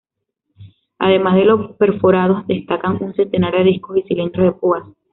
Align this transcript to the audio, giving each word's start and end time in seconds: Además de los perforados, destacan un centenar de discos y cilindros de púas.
Además 0.97 1.35
de 1.35 1.45
los 1.45 1.73
perforados, 1.75 2.47
destacan 2.47 2.97
un 3.03 3.13
centenar 3.13 3.53
de 3.53 3.65
discos 3.65 3.97
y 3.97 4.01
cilindros 4.01 4.45
de 4.47 4.59
púas. 4.59 4.83